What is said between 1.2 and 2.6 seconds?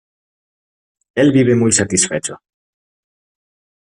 vive muy satisfecho.